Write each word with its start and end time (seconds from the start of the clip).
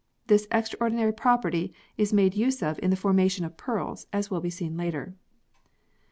This 0.25 0.47
extraordinary 0.49 1.13
property 1.13 1.75
is 1.95 2.11
made 2.11 2.33
use 2.33 2.63
of 2.63 2.79
in 2.81 2.89
the 2.89 2.95
formation 2.95 3.45
of 3.45 3.55
pearls, 3.55 4.07
as 4.11 4.31
will 4.31 4.41
be 4.41 4.49
seen 4.49 4.75
later. 4.75 5.13